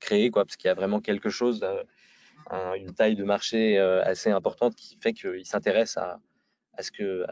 [0.00, 1.66] créé, quoi, parce qu'il y a vraiment quelque chose,
[2.50, 6.20] une taille de marché assez importante qui fait qu'ils s'intéressent à,
[6.78, 7.26] à, ce, que,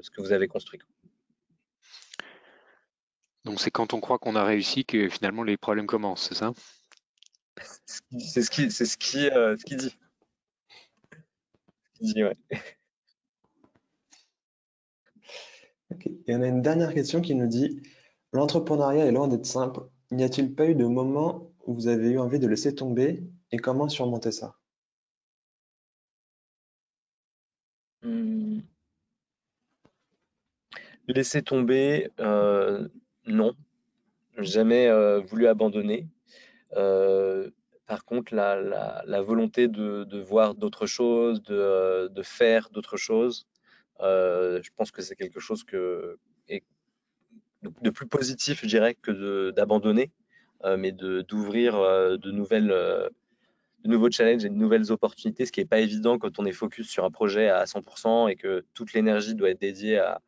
[0.00, 0.80] ce que vous avez construit.
[3.44, 6.54] Donc c'est quand on croit qu'on a réussi que finalement les problèmes commencent, c'est ça?
[8.18, 9.94] C'est ce qui, c'est ce qui, ce qui dit.
[16.26, 17.82] Et on a une dernière question qui nous dit
[18.32, 19.80] L'entrepreneuriat est loin d'être simple.
[20.10, 23.58] N'y a-t-il pas eu de moment où vous avez eu envie de laisser tomber et
[23.58, 24.56] comment surmonter ça?
[28.02, 28.60] Hmm.
[31.06, 32.88] Laisser tomber, euh,
[33.26, 33.54] non.
[34.38, 36.08] Jamais euh, voulu abandonner.
[37.86, 43.46] Par contre, la, volonté de, voir d'autres choses, de, faire d'autres choses,
[44.00, 46.18] je pense que c'est quelque chose de,
[47.90, 50.10] plus positif, je dirais, que d'abandonner,
[50.64, 55.80] mais d'ouvrir de, nouvelles, de nouveaux challenges et de nouvelles opportunités, ce qui n'est pas
[55.80, 59.50] évident quand on est focus sur un projet à 100% et que toute l'énergie doit
[59.50, 60.20] être dédiée à,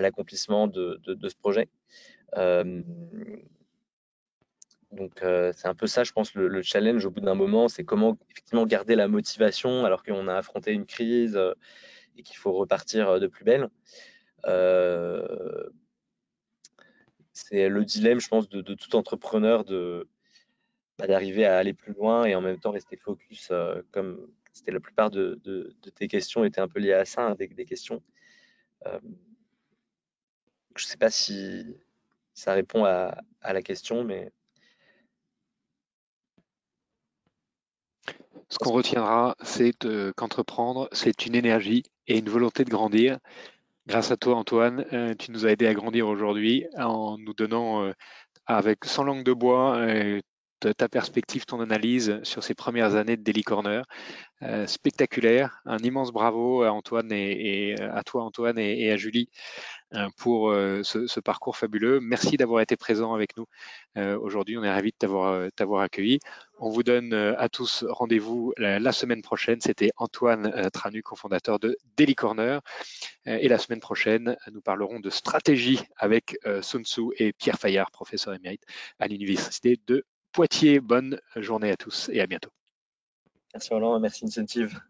[0.00, 1.68] l'accomplissement de, ce projet.
[4.92, 7.84] Donc euh, c'est un peu ça, je pense, le, challenge au bout d'un moment, c'est
[7.84, 11.54] comment effectivement garder la motivation alors qu'on a affronté une crise euh,
[12.16, 13.68] et qu'il faut repartir euh, de plus belle.
[17.32, 20.08] c'est le dilemme, je pense, de, tout entrepreneur de
[20.98, 23.52] bah, d'arriver à aller plus loin et en même temps rester focus,
[23.92, 25.40] comme c'était la plupart de,
[25.94, 28.02] tes questions étaient un peu liées à ça, hein, des, questions.
[28.84, 28.90] je
[30.84, 31.76] ne sais pas si
[32.34, 34.32] ça répond à la question, mais
[38.50, 39.72] Ce qu'on retiendra, c'est
[40.16, 43.18] qu'entreprendre, c'est une énergie et une volonté de grandir.
[43.86, 47.84] Grâce à toi, Antoine, euh, tu nous as aidé à grandir aujourd'hui en nous donnant,
[47.84, 47.92] euh,
[48.46, 50.20] avec sans langue de bois, euh,
[50.76, 53.84] ta perspective, ton analyse sur ces premières années de Daily Corner.
[54.66, 55.60] spectaculaire.
[55.64, 59.28] Un immense bravo à Antoine et, à toi, Antoine, et, à Julie
[60.16, 62.00] pour ce, parcours fabuleux.
[62.00, 63.46] Merci d'avoir été présent avec nous
[63.96, 64.56] aujourd'hui.
[64.58, 66.20] On est ravis de t'avoir accueilli.
[66.58, 69.60] On vous donne à tous rendez-vous la, semaine prochaine.
[69.60, 72.60] C'était Antoine Tranu, cofondateur de Daily Corner.
[73.26, 78.34] et la semaine prochaine, nous parlerons de stratégie avec Sun Tzu et Pierre Fayard, professeur
[78.34, 78.62] émérite
[78.98, 80.80] à l'Université de Poitiers.
[80.80, 82.50] Bonne journée à tous et à bientôt.
[83.52, 84.80] Merci Roland, merci Incentive.